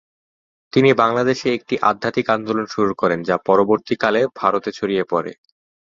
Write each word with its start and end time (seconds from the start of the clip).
তিনি 0.73 0.89
বাংলাদেশে 1.01 1.47
একটি 1.53 1.75
আধ্যাত্মিক 1.89 2.27
আন্দোলন 2.35 2.65
শুরু 2.75 2.91
করেন 3.01 3.19
যা 3.23 3.35
পরবর্তীকালে 3.47 4.21
ভারতে 4.39 4.69
ছড়িয়ে 4.77 5.03
পড়ে। 5.11 5.31